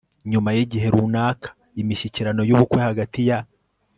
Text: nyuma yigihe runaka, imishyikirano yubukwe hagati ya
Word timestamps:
nyuma 0.31 0.49
yigihe 0.55 0.87
runaka, 0.93 1.47
imishyikirano 1.81 2.41
yubukwe 2.49 2.79
hagati 2.89 3.19
ya 3.29 3.39